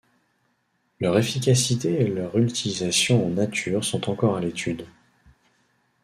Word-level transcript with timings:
Leur 0.99 1.15
efficacité 1.19 2.01
et 2.01 2.07
leur 2.07 2.35
utilisation 2.35 3.23
en 3.27 3.29
nature 3.29 3.85
sont 3.85 4.09
encore 4.09 4.35
à 4.35 4.39
l’étude. 4.39 4.87